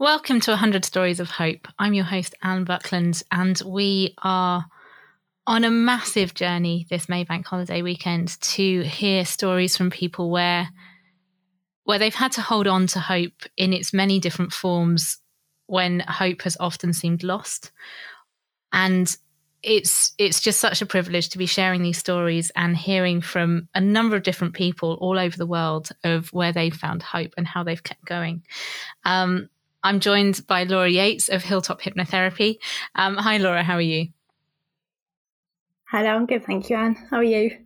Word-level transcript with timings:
Welcome 0.00 0.38
to 0.42 0.52
100 0.52 0.84
Stories 0.84 1.18
of 1.18 1.28
Hope. 1.28 1.66
I'm 1.76 1.92
your 1.92 2.04
host, 2.04 2.32
Anne 2.40 2.62
Buckland, 2.62 3.20
and 3.32 3.60
we 3.66 4.14
are 4.22 4.64
on 5.44 5.64
a 5.64 5.72
massive 5.72 6.34
journey 6.34 6.86
this 6.88 7.06
Maybank 7.06 7.46
holiday 7.46 7.82
weekend 7.82 8.40
to 8.40 8.82
hear 8.82 9.24
stories 9.24 9.76
from 9.76 9.90
people 9.90 10.30
where 10.30 10.68
where 11.82 11.98
they've 11.98 12.14
had 12.14 12.30
to 12.32 12.42
hold 12.42 12.68
on 12.68 12.86
to 12.88 13.00
hope 13.00 13.42
in 13.56 13.72
its 13.72 13.92
many 13.92 14.20
different 14.20 14.52
forms 14.52 15.18
when 15.66 15.98
hope 16.06 16.42
has 16.42 16.56
often 16.60 16.92
seemed 16.92 17.24
lost. 17.24 17.72
And 18.72 19.16
it's 19.64 20.12
it's 20.16 20.40
just 20.40 20.60
such 20.60 20.80
a 20.80 20.86
privilege 20.86 21.30
to 21.30 21.38
be 21.38 21.46
sharing 21.46 21.82
these 21.82 21.98
stories 21.98 22.52
and 22.54 22.76
hearing 22.76 23.20
from 23.20 23.68
a 23.74 23.80
number 23.80 24.14
of 24.14 24.22
different 24.22 24.54
people 24.54 24.96
all 25.00 25.18
over 25.18 25.36
the 25.36 25.44
world 25.44 25.88
of 26.04 26.32
where 26.32 26.52
they've 26.52 26.72
found 26.72 27.02
hope 27.02 27.34
and 27.36 27.48
how 27.48 27.64
they've 27.64 27.82
kept 27.82 28.04
going. 28.04 28.44
Um, 29.04 29.48
I'm 29.88 30.00
joined 30.00 30.46
by 30.46 30.64
Laura 30.64 30.90
Yates 30.90 31.30
of 31.30 31.42
Hilltop 31.42 31.80
Hypnotherapy. 31.80 32.58
Um, 32.94 33.16
hi, 33.16 33.38
Laura. 33.38 33.62
How 33.62 33.76
are 33.76 33.80
you? 33.80 34.08
Hello, 35.84 36.10
I'm 36.10 36.26
good. 36.26 36.44
Thank 36.44 36.68
you, 36.68 36.76
Anne. 36.76 36.94
How 37.10 37.16
are 37.16 37.24
you? 37.24 37.56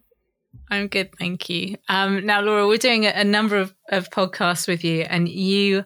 I'm 0.70 0.86
good, 0.86 1.10
thank 1.18 1.50
you. 1.50 1.78
Um, 1.88 2.24
now, 2.24 2.40
Laura, 2.40 2.68
we're 2.68 2.78
doing 2.78 3.06
a, 3.06 3.08
a 3.08 3.24
number 3.24 3.56
of, 3.56 3.74
of 3.88 4.08
podcasts 4.10 4.68
with 4.68 4.84
you, 4.84 5.00
and 5.02 5.28
you 5.28 5.84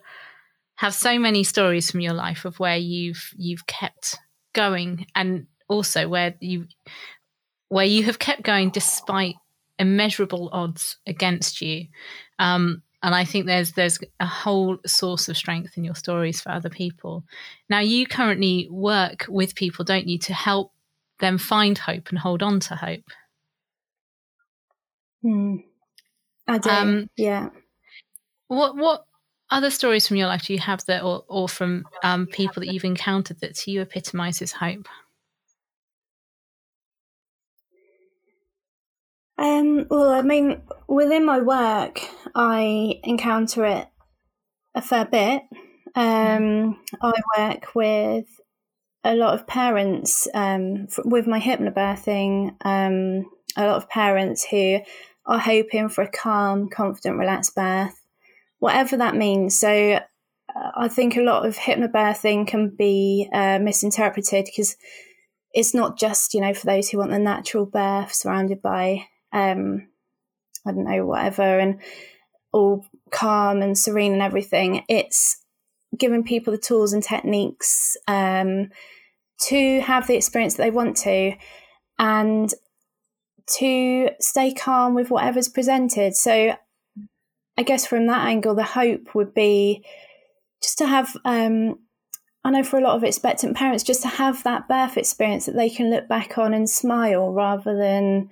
have 0.74 0.92
so 0.92 1.18
many 1.18 1.42
stories 1.42 1.90
from 1.90 2.00
your 2.00 2.12
life 2.12 2.44
of 2.44 2.60
where 2.60 2.76
you've 2.76 3.30
you've 3.38 3.66
kept 3.66 4.18
going, 4.52 5.06
and 5.14 5.46
also 5.68 6.06
where 6.06 6.34
you 6.40 6.66
where 7.70 7.86
you 7.86 8.04
have 8.04 8.18
kept 8.18 8.42
going 8.42 8.68
despite 8.68 9.36
immeasurable 9.78 10.50
odds 10.52 10.98
against 11.06 11.62
you. 11.62 11.86
Um, 12.38 12.82
and 13.02 13.14
I 13.14 13.24
think 13.24 13.46
there's 13.46 13.72
there's 13.72 13.98
a 14.20 14.26
whole 14.26 14.78
source 14.86 15.28
of 15.28 15.36
strength 15.36 15.76
in 15.76 15.84
your 15.84 15.94
stories 15.94 16.40
for 16.40 16.50
other 16.50 16.70
people. 16.70 17.24
Now 17.68 17.80
you 17.80 18.06
currently 18.06 18.68
work 18.70 19.26
with 19.28 19.54
people, 19.54 19.84
don't 19.84 20.06
you, 20.06 20.18
to 20.20 20.34
help 20.34 20.72
them 21.20 21.38
find 21.38 21.76
hope 21.78 22.08
and 22.10 22.18
hold 22.18 22.42
on 22.42 22.60
to 22.60 22.76
hope. 22.76 23.10
Hmm. 25.22 25.56
I 26.48 26.58
do. 26.58 26.70
Um, 26.70 27.10
yeah. 27.16 27.50
What 28.48 28.76
what 28.76 29.04
other 29.50 29.70
stories 29.70 30.06
from 30.06 30.16
your 30.16 30.28
life 30.28 30.42
do 30.42 30.52
you 30.52 30.60
have 30.60 30.84
that, 30.86 31.02
or 31.02 31.24
or 31.28 31.48
from 31.48 31.84
um, 32.02 32.26
people 32.26 32.60
that 32.60 32.72
you've 32.72 32.84
encountered 32.84 33.40
that 33.40 33.54
to 33.56 33.70
you 33.70 33.82
epitomizes 33.82 34.52
hope? 34.52 34.88
Um, 39.38 39.86
well, 39.90 40.10
I 40.10 40.22
mean, 40.22 40.62
within 40.88 41.26
my 41.26 41.40
work, 41.40 42.00
I 42.38 43.00
encounter 43.02 43.64
it 43.64 43.88
a 44.74 44.82
fair 44.82 45.06
bit. 45.06 45.42
Um, 45.94 46.78
I 47.00 47.12
work 47.38 47.74
with 47.74 48.26
a 49.02 49.14
lot 49.14 49.32
of 49.32 49.46
parents 49.46 50.28
um, 50.34 50.86
with 51.06 51.26
my 51.26 51.40
hypnobirthing. 51.40 52.56
Um, 52.62 53.30
a 53.56 53.66
lot 53.66 53.76
of 53.76 53.88
parents 53.88 54.44
who 54.44 54.80
are 55.24 55.38
hoping 55.38 55.88
for 55.88 56.02
a 56.02 56.10
calm, 56.10 56.68
confident, 56.68 57.18
relaxed 57.18 57.54
birth, 57.54 58.04
whatever 58.58 58.98
that 58.98 59.16
means. 59.16 59.58
So, 59.58 59.94
uh, 59.94 60.70
I 60.76 60.88
think 60.88 61.16
a 61.16 61.22
lot 61.22 61.46
of 61.46 61.56
hypnobirthing 61.56 62.48
can 62.48 62.68
be 62.68 63.30
uh, 63.32 63.58
misinterpreted 63.60 64.44
because 64.44 64.76
it's 65.54 65.72
not 65.72 65.98
just 65.98 66.34
you 66.34 66.42
know 66.42 66.52
for 66.52 66.66
those 66.66 66.90
who 66.90 66.98
want 66.98 67.12
the 67.12 67.18
natural 67.18 67.64
birth 67.64 68.14
surrounded 68.14 68.60
by 68.60 69.06
um, 69.32 69.88
I 70.66 70.72
don't 70.72 70.84
know, 70.84 71.06
whatever, 71.06 71.58
and 71.58 71.80
all 72.56 72.86
calm 73.10 73.62
and 73.62 73.76
serene 73.76 74.12
and 74.12 74.22
everything. 74.22 74.82
It's 74.88 75.36
giving 75.96 76.24
people 76.24 76.52
the 76.52 76.58
tools 76.58 76.92
and 76.92 77.02
techniques 77.02 77.96
um, 78.08 78.70
to 79.42 79.80
have 79.80 80.06
the 80.06 80.16
experience 80.16 80.54
that 80.54 80.62
they 80.62 80.70
want 80.70 80.96
to 80.98 81.34
and 81.98 82.52
to 83.58 84.10
stay 84.18 84.52
calm 84.52 84.94
with 84.94 85.10
whatever's 85.10 85.48
presented. 85.48 86.16
So, 86.16 86.56
I 87.58 87.62
guess 87.62 87.86
from 87.86 88.06
that 88.06 88.26
angle, 88.26 88.54
the 88.54 88.64
hope 88.64 89.14
would 89.14 89.34
be 89.34 89.84
just 90.62 90.78
to 90.78 90.86
have. 90.86 91.16
Um, 91.24 91.78
I 92.44 92.50
know 92.50 92.62
for 92.62 92.78
a 92.78 92.82
lot 92.82 92.94
of 92.94 93.02
expectant 93.02 93.56
parents, 93.56 93.82
just 93.82 94.02
to 94.02 94.08
have 94.08 94.44
that 94.44 94.68
birth 94.68 94.96
experience 94.96 95.46
that 95.46 95.56
they 95.56 95.68
can 95.68 95.90
look 95.90 96.08
back 96.08 96.38
on 96.38 96.54
and 96.54 96.70
smile 96.70 97.32
rather 97.32 97.76
than 97.76 98.30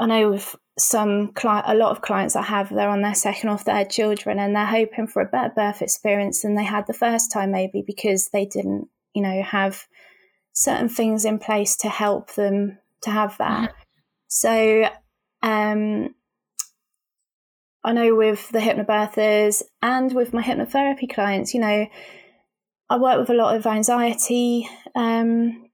I 0.00 0.06
know 0.06 0.30
with 0.30 0.56
some 0.78 1.32
cli- 1.34 1.62
a 1.66 1.74
lot 1.74 1.90
of 1.90 2.00
clients 2.00 2.34
I 2.34 2.42
have, 2.42 2.70
they're 2.70 2.88
on 2.88 3.02
their 3.02 3.14
second 3.14 3.50
or 3.50 3.58
third 3.58 3.90
children, 3.90 4.38
and 4.38 4.54
they're 4.56 4.64
hoping 4.64 5.06
for 5.06 5.22
a 5.22 5.26
better 5.26 5.52
birth 5.54 5.82
experience 5.82 6.42
than 6.42 6.54
they 6.54 6.64
had 6.64 6.86
the 6.86 6.94
first 6.94 7.30
time, 7.30 7.50
maybe 7.50 7.82
because 7.86 8.30
they 8.32 8.46
didn't, 8.46 8.88
you 9.14 9.22
know, 9.22 9.42
have 9.42 9.86
certain 10.52 10.88
things 10.88 11.24
in 11.24 11.38
place 11.38 11.76
to 11.76 11.88
help 11.88 12.34
them 12.34 12.78
to 13.02 13.10
have 13.10 13.36
that. 13.38 13.70
Mm-hmm. 13.70 13.78
So, 14.28 14.88
um, 15.42 16.14
I 17.84 17.92
know 17.92 18.14
with 18.14 18.48
the 18.50 18.60
hypnobirthers 18.60 19.62
and 19.82 20.12
with 20.12 20.32
my 20.32 20.42
hypnotherapy 20.42 21.12
clients, 21.12 21.52
you 21.52 21.60
know, 21.60 21.86
I 22.88 22.98
work 22.98 23.18
with 23.18 23.30
a 23.30 23.34
lot 23.34 23.56
of 23.56 23.66
anxiety 23.66 24.68
um, 24.94 25.68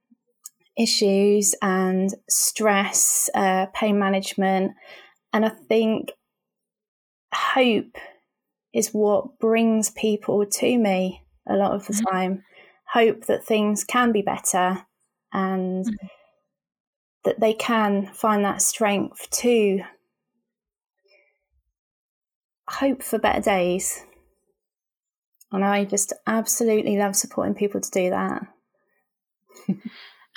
issues 0.79 1.55
and 1.61 2.15
stress, 2.29 3.29
uh, 3.35 3.67
pain 3.75 3.99
management. 3.99 4.73
And 5.33 5.45
I 5.45 5.51
think 5.51 6.13
hope 7.35 7.97
is 8.73 8.91
what 8.91 9.39
brings 9.39 9.91
people 9.91 10.47
to 10.47 10.79
me 10.79 11.23
a 11.49 11.57
lot 11.57 11.73
of 11.73 11.87
the 11.87 11.95
mm-hmm. 11.95 12.15
time. 12.15 12.45
Hope 12.93 13.27
that 13.27 13.45
things 13.45 13.85
can 13.85 14.13
be 14.13 14.23
better 14.23 14.87
and 15.33 15.85
mm-hmm. 15.85 16.07
that 17.25 17.41
they 17.41 17.53
can 17.53 18.07
find 18.15 18.45
that 18.45 18.63
strength 18.63 19.29
to 19.31 19.81
hope 22.69 23.03
for 23.03 23.19
better 23.19 23.43
days. 23.43 24.05
And 25.51 25.65
I 25.65 25.85
just 25.85 26.13
absolutely 26.27 26.97
love 26.99 27.17
supporting 27.17 27.55
people 27.55 27.81
to 27.81 27.91
do 27.91 28.11
that. 28.11 28.43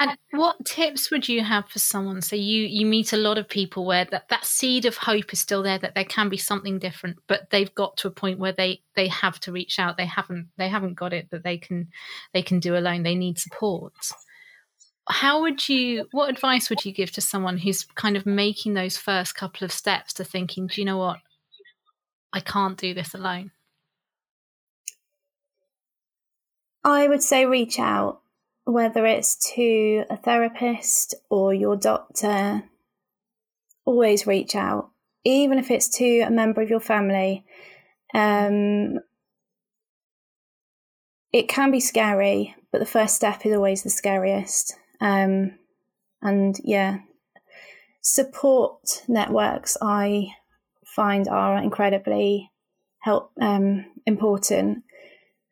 And 0.02 0.18
what 0.32 0.66
tips 0.66 1.12
would 1.12 1.30
you 1.30 1.44
have 1.44 1.70
for 1.70 1.78
someone? 1.78 2.24
So 2.24 2.36
you 2.36 2.64
you 2.64 2.88
meet 2.88 3.14
a 3.14 3.18
lot 3.18 3.38
of 3.38 3.48
people 3.48 3.86
where 3.86 4.06
that, 4.06 4.30
that 4.30 4.46
seed 4.46 4.86
of 4.86 4.98
hope 4.98 5.32
is 5.32 5.40
still 5.40 5.62
there, 5.62 5.78
that 5.78 5.94
there 5.94 6.06
can 6.06 6.28
be 6.28 6.38
something 6.38 6.80
different, 6.80 7.18
but 7.28 7.52
they've 7.52 7.74
got 7.76 7.98
to 7.98 8.08
a 8.08 8.12
point 8.12 8.40
where 8.40 8.52
they 8.52 8.82
they 8.96 9.08
have 9.10 9.40
to 9.42 9.52
reach 9.52 9.78
out. 9.78 9.98
They 9.98 10.08
haven't 10.08 10.50
they 10.58 10.70
haven't 10.70 10.96
got 10.96 11.14
it 11.14 11.30
that 11.30 11.44
they 11.44 11.60
can 11.60 11.90
they 12.34 12.42
can 12.42 12.60
do 12.60 12.76
alone. 12.76 13.04
They 13.04 13.14
need 13.14 13.38
support. 13.38 13.94
How 15.08 15.42
would 15.42 15.70
you 15.70 16.08
what 16.12 16.32
advice 16.32 16.72
would 16.72 16.84
you 16.84 16.92
give 16.92 17.12
to 17.12 17.22
someone 17.22 17.60
who's 17.60 17.84
kind 17.94 18.18
of 18.18 18.26
making 18.26 18.74
those 18.74 18.98
first 18.98 19.36
couple 19.36 19.66
of 19.66 19.72
steps 19.72 20.14
to 20.14 20.24
thinking, 20.24 20.66
do 20.66 20.82
you 20.82 20.86
know 20.86 20.98
what? 20.98 21.20
I 22.34 22.40
can't 22.40 22.78
do 22.78 22.96
this 22.96 23.14
alone. 23.14 23.52
I 26.84 27.08
would 27.08 27.22
say 27.22 27.46
reach 27.46 27.78
out 27.78 28.21
whether 28.66 29.06
it's 29.06 29.54
to 29.56 30.04
a 30.10 30.18
therapist 30.18 31.16
or 31.30 31.54
your 31.54 31.76
doctor, 31.76 32.64
always 33.86 34.28
reach 34.28 34.56
out, 34.56 34.90
even 35.24 35.58
if 35.58 35.72
it's 35.72 35.90
to 35.98 36.22
a 36.22 36.30
member 36.30 36.62
of 36.62 36.70
your 36.70 36.80
family. 36.80 37.46
Um, 38.14 39.00
it 41.32 41.48
can 41.48 41.72
be 41.72 41.80
scary, 41.80 42.56
but 42.72 42.80
the 42.80 42.86
first 42.86 43.16
step 43.16 43.46
is 43.46 43.56
always 43.56 43.84
the 43.84 43.90
scariest. 43.90 44.76
Um, 45.00 45.58
and 46.22 46.60
yeah, 46.64 47.00
support 48.02 49.04
networks 49.08 49.78
I 49.82 50.34
find 50.86 51.28
are 51.28 51.58
incredibly 51.58 52.52
help 53.00 53.32
um, 53.42 53.86
important 54.06 54.84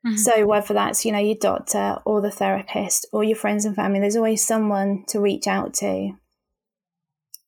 Mm-hmm. 0.06 0.18
So 0.18 0.46
whether 0.46 0.74
that's, 0.74 1.04
you 1.04 1.12
know, 1.12 1.19
your 1.19 1.36
doctor 1.36 1.98
or 2.06 2.22
the 2.22 2.31
therapist 2.31 3.07
or 3.12 3.24
your 3.24 3.36
friends 3.36 3.66
and 3.66 3.75
family, 3.75 4.00
there's 4.00 4.16
always 4.16 4.46
someone 4.46 5.04
to 5.10 5.19
reach 5.19 5.46
out 5.48 5.74
to. 5.75 6.12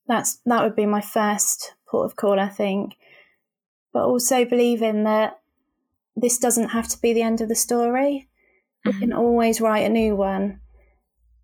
That's 0.08 0.40
that 0.46 0.64
would 0.64 0.76
be 0.76 0.86
my 0.86 1.00
first 1.00 1.74
port 1.88 2.06
of 2.12 2.18
call, 2.18 2.40
I 2.40 2.50
think. 2.50 2.96
But 3.94 4.06
also 4.06 4.44
believing 4.44 5.06
that 5.06 5.40
this 6.16 6.38
doesn't 6.38 6.70
have 6.70 6.90
to 6.90 7.02
be 7.02 7.14
the 7.14 7.22
end 7.22 7.40
of 7.40 7.48
the 7.48 7.56
story. 7.56 8.28
Mm-hmm. 8.86 8.90
We 8.90 9.00
can 9.00 9.14
always 9.14 9.62
write 9.62 9.86
a 9.86 9.90
new 9.90 10.16
one. 10.16 10.60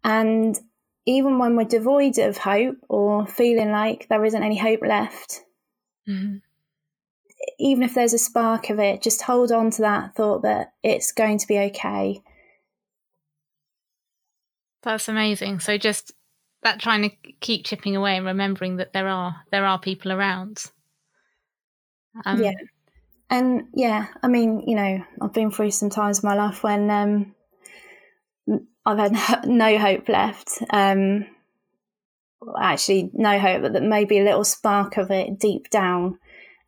And 0.04 0.60
even 1.06 1.40
when 1.40 1.56
we're 1.56 1.64
devoid 1.64 2.18
of 2.20 2.38
hope 2.38 2.78
or 2.90 3.26
feeling 3.26 3.72
like 3.72 4.08
there 4.10 4.26
isn't 4.26 4.44
any 4.44 4.58
hope 4.58 4.82
left, 4.82 5.44
mm-hmm 6.08 6.38
even 7.60 7.84
if 7.84 7.94
there's 7.94 8.14
a 8.14 8.20
spark 8.20 8.70
of 8.70 8.80
it, 8.80 9.02
just 9.02 9.22
hold 9.22 9.52
on 9.52 9.72
to 9.72 9.82
that 9.82 10.16
thought 10.16 10.44
that 10.44 10.74
it's 10.84 11.12
going 11.12 11.38
to 11.40 11.48
be 11.48 11.58
okay. 11.58 12.22
That's 14.84 15.08
amazing. 15.08 15.60
So 15.60 15.78
just 15.78 16.14
that 16.64 16.80
trying 16.80 17.10
to 17.10 17.16
keep 17.40 17.66
chipping 17.66 17.96
away 17.96 18.18
and 18.18 18.26
remembering 18.26 18.78
that 18.78 18.94
there 18.94 19.08
are 19.08 19.36
there 19.52 19.66
are 19.66 19.80
people 19.80 20.12
around. 20.12 20.64
Um, 22.26 22.44
yeah. 22.44 22.52
and 23.30 23.64
yeah, 23.76 24.08
I 24.24 24.28
mean, 24.28 24.64
you 24.66 24.76
know, 24.76 25.04
I've 25.22 25.34
been 25.34 25.52
through 25.52 25.72
some 25.72 25.90
times 25.90 26.24
in 26.24 26.28
my 26.28 26.36
life 26.36 26.64
when 26.64 26.90
um, 26.90 27.36
I've 28.86 29.16
had 29.16 29.46
no 29.48 29.78
hope 29.78 30.10
left. 30.10 30.64
Um, 30.72 31.26
actually, 32.60 33.12
no 33.14 33.40
hope, 33.40 33.62
but 33.62 33.74
that 33.74 33.84
maybe 33.84 34.20
a 34.20 34.24
little 34.24 34.44
spark 34.44 34.98
of 34.98 35.12
it 35.12 35.40
deep 35.40 35.70
down. 35.70 36.20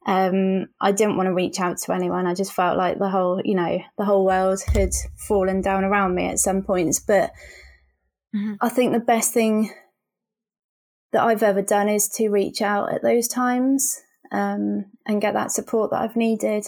Um, 0.09 0.65
I 0.81 0.91
didn't 0.91 1.17
want 1.17 1.27
to 1.27 1.35
reach 1.35 1.59
out 1.59 1.77
to 1.77 1.94
anyone. 1.94 2.25
I 2.25 2.33
just 2.33 2.51
felt 2.51 2.79
like 2.79 2.97
the 2.97 3.09
whole, 3.09 3.39
you 3.45 3.53
know, 3.53 3.79
the 3.95 4.06
whole 4.06 4.25
world 4.25 4.59
had 4.73 4.89
fallen 5.15 5.61
down 5.61 5.83
around 5.83 6.15
me 6.15 6.25
at 6.25 6.39
some 6.39 6.63
points. 6.63 7.00
But 7.00 7.29
mm-hmm. 8.35 8.56
I 8.59 8.69
think 8.69 8.91
the 8.91 9.00
best 9.00 9.33
thing 9.33 9.71
that 11.11 11.21
I've 11.21 11.44
ever 11.44 11.61
done 11.61 11.88
is 11.88 12.09
to 12.15 12.29
reach 12.29 12.59
out 12.59 12.91
at 12.91 13.03
those 13.03 13.27
times 13.27 14.01
um, 14.31 14.85
and 15.06 15.21
get 15.21 15.35
that 15.35 15.51
support 15.51 15.91
that 15.91 16.01
I've 16.01 16.15
needed. 16.15 16.65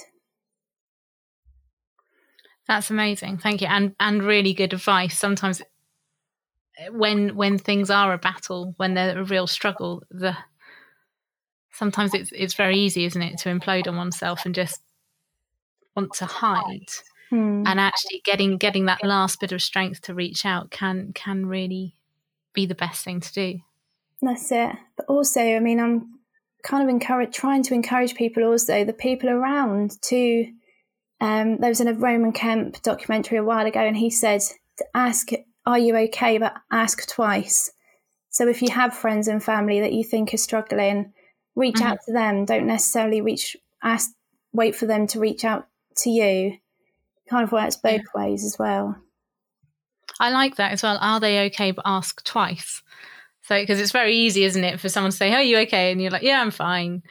That's 2.68 2.92
amazing. 2.92 3.40
Thank 3.40 3.62
you. 3.62 3.68
And 3.68 3.96
and 4.00 4.22
really 4.22 4.54
good 4.54 4.74
advice. 4.74 5.18
Sometimes 5.18 5.64
when 6.92 7.36
when 7.36 7.58
things 7.58 7.90
are 7.90 8.14
a 8.14 8.20
battle, 8.20 8.76
when 8.78 8.94
they're 8.94 9.18
a 9.18 9.24
real 9.24 9.48
struggle, 9.48 10.04
the 10.12 10.38
sometimes 11.72 12.14
it's 12.14 12.32
it's 12.32 12.54
very 12.54 12.78
easy, 12.78 13.06
isn't 13.06 13.22
it, 13.22 13.38
to 13.40 13.50
implode 13.50 13.88
on 13.88 13.98
oneself 13.98 14.46
and 14.46 14.56
just 14.56 14.82
want 15.96 16.14
to 16.14 16.26
hide. 16.26 16.92
Hmm. 17.30 17.64
And 17.66 17.80
actually 17.80 18.22
getting 18.26 18.58
getting 18.58 18.86
that 18.86 19.04
last 19.04 19.40
bit 19.40 19.52
of 19.52 19.62
strength 19.62 20.02
to 20.02 20.14
reach 20.14 20.46
out 20.46 20.72
can 20.72 21.14
can 21.14 21.46
really 21.46 21.96
be 22.54 22.66
the 22.66 22.76
best 22.76 23.04
thing 23.04 23.22
to 23.22 23.34
do. 23.34 23.60
That's 24.22 24.52
it. 24.52 24.76
But 24.98 25.08
also, 25.08 25.42
I 25.42 25.60
mean, 25.60 25.80
I'm 25.80 26.20
kind 26.64 26.84
of 26.84 26.90
encourage 26.90 27.34
trying 27.34 27.64
to 27.64 27.74
encourage 27.74 28.16
people 28.16 28.44
also 28.44 28.84
the 28.84 28.94
people 28.94 29.30
around 29.30 30.00
to 30.02 30.46
um, 31.20 31.58
there 31.58 31.70
was 31.70 31.82
a 31.82 31.94
Roman 31.94 32.32
Kemp 32.32 32.82
documentary 32.82 33.38
a 33.38 33.44
while 33.44 33.66
ago 33.66 33.80
and 33.80 33.98
he 33.98 34.10
said 34.10 34.42
to 34.78 34.86
ask 34.94 35.30
are 35.66 35.80
you 35.80 35.96
okay 35.96 36.38
but 36.38 36.56
ask 36.72 37.08
twice 37.08 37.72
so 38.30 38.48
if 38.48 38.62
you 38.62 38.70
have 38.72 38.94
friends 38.94 39.28
and 39.28 39.44
family 39.44 39.80
that 39.80 39.94
you 39.94 40.04
think 40.04 40.34
are 40.34 40.38
struggling 40.38 41.14
reach 41.56 41.76
mm-hmm. 41.76 41.88
out 41.88 42.00
to 42.06 42.14
them 42.14 42.46
don't 42.46 42.68
necessarily 42.68 43.22
reach 43.22 43.58
ask 43.84 44.12
wait 44.54 44.76
for 44.76 44.86
them 44.86 45.08
to 45.08 45.20
reach 45.20 45.44
out 45.44 45.68
to 45.96 46.10
you 46.10 46.58
kind 47.30 47.44
of 47.44 47.52
works 47.52 47.76
both 47.76 48.02
yeah. 48.02 48.22
ways 48.22 48.44
as 48.44 48.58
well 48.58 48.96
i 50.20 50.30
like 50.30 50.56
that 50.56 50.72
as 50.72 50.84
well 50.84 50.98
are 51.02 51.20
they 51.20 51.46
okay 51.46 51.72
but 51.72 51.84
ask 51.86 52.24
twice 52.24 52.82
so, 53.52 53.60
because 53.60 53.82
it's 53.82 53.92
very 53.92 54.16
easy, 54.16 54.44
isn't 54.46 54.64
it, 54.64 54.80
for 54.80 54.88
someone 54.88 55.12
to 55.12 55.18
say, 55.18 55.32
"Oh, 55.32 55.36
are 55.36 55.42
you 55.42 55.58
okay?" 55.60 55.92
and 55.92 56.02
you're 56.02 56.12
like, 56.12 56.22
"Yeah, 56.22 56.42
I'm 56.42 56.52
fine." 56.52 57.04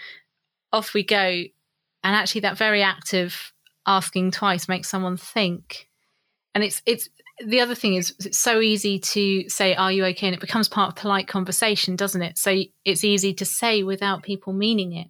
Off 0.72 0.94
we 0.94 1.02
go, 1.02 1.18
and 1.18 1.50
actually, 2.02 2.42
that 2.42 2.56
very 2.56 2.82
active 2.82 3.52
asking 3.86 4.30
twice 4.30 4.68
makes 4.68 4.88
someone 4.88 5.16
think. 5.16 5.88
And 6.54 6.64
it's 6.64 6.80
it's 6.86 7.08
the 7.44 7.60
other 7.60 7.74
thing 7.74 7.94
is 7.94 8.14
it's 8.20 8.38
so 8.38 8.60
easy 8.60 8.98
to 8.98 9.48
say, 9.48 9.74
"Are 9.74 9.92
you 9.92 10.04
okay?" 10.06 10.26
and 10.26 10.34
it 10.34 10.40
becomes 10.40 10.68
part 10.68 10.90
of 10.90 10.96
polite 10.96 11.28
conversation, 11.28 11.96
doesn't 11.96 12.22
it? 12.22 12.38
So 12.38 12.62
it's 12.84 13.04
easy 13.04 13.34
to 13.34 13.44
say 13.44 13.82
without 13.82 14.22
people 14.22 14.52
meaning 14.52 14.92
it. 14.92 15.08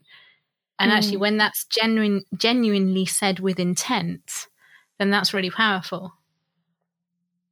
And 0.79 0.91
mm. 0.91 0.95
actually, 0.95 1.19
when 1.19 1.37
that's 1.37 1.65
genuine, 1.67 2.23
genuinely 2.37 3.07
said 3.07 3.41
with 3.41 3.59
intent, 3.61 4.47
then 4.99 5.11
that's 5.11 5.35
really 5.35 5.51
powerful. 5.51 6.15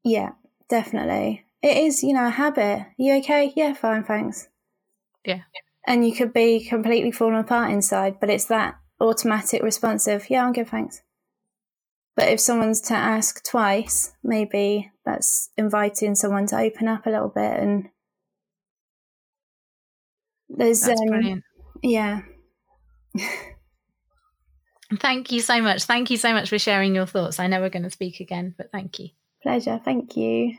Yeah, 0.04 0.32
definitely 0.68 1.44
it 1.62 1.76
is, 1.76 2.02
you 2.02 2.12
know, 2.12 2.26
a 2.26 2.30
habit. 2.30 2.86
You 2.96 3.16
okay? 3.16 3.52
Yeah, 3.56 3.74
fine, 3.74 4.04
thanks. 4.04 4.48
Yeah. 5.24 5.42
And 5.86 6.06
you 6.06 6.14
could 6.14 6.32
be 6.32 6.64
completely 6.64 7.10
falling 7.10 7.38
apart 7.38 7.70
inside, 7.70 8.20
but 8.20 8.30
it's 8.30 8.46
that 8.46 8.78
automatic 9.00 9.62
responsive, 9.62 10.28
yeah, 10.30 10.44
I'm 10.44 10.52
good, 10.52 10.68
thanks. 10.68 11.02
But 12.18 12.30
if 12.30 12.40
someone's 12.40 12.80
to 12.80 12.94
ask 12.94 13.44
twice, 13.44 14.12
maybe 14.24 14.90
that's 15.04 15.50
inviting 15.56 16.16
someone 16.16 16.48
to 16.48 16.58
open 16.58 16.88
up 16.88 17.06
a 17.06 17.10
little 17.10 17.28
bit 17.28 17.60
and 17.60 17.88
there's 20.48 20.80
that's 20.80 21.00
um, 21.00 21.06
brilliant. 21.06 21.44
yeah. 21.80 22.22
thank 24.98 25.30
you 25.30 25.40
so 25.40 25.62
much. 25.62 25.84
Thank 25.84 26.10
you 26.10 26.16
so 26.16 26.32
much 26.32 26.48
for 26.48 26.58
sharing 26.58 26.92
your 26.92 27.06
thoughts. 27.06 27.38
I 27.38 27.46
know 27.46 27.60
we're 27.60 27.68
going 27.68 27.84
to 27.84 27.90
speak 27.90 28.18
again, 28.18 28.52
but 28.58 28.72
thank 28.72 28.98
you. 28.98 29.10
Pleasure. 29.40 29.80
Thank 29.84 30.16
you. 30.16 30.56